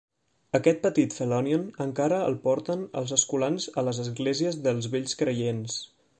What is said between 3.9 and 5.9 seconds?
esglésies dels Vells creients.